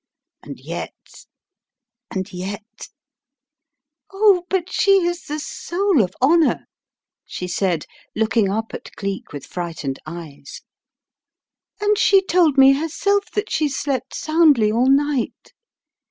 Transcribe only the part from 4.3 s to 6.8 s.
but she is the soul of honour!"